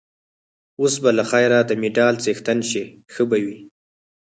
[0.81, 3.57] اوس به له خیره د مډال څښتن شې، ښه به وي.